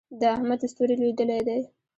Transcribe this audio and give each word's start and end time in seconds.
د 0.19 0.21
احمد 0.35 0.59
ستوری 0.71 0.95
لوېدلی 1.01 1.39
دی. 1.47 1.59